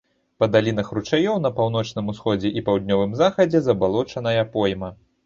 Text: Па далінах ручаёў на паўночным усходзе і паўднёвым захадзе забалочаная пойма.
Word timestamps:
Па 0.43 0.47
далінах 0.53 0.87
ручаёў 0.97 1.35
на 1.43 1.51
паўночным 1.59 2.09
усходзе 2.13 2.53
і 2.57 2.63
паўднёвым 2.71 3.13
захадзе 3.21 3.63
забалочаная 3.69 4.43
пойма. 4.57 4.91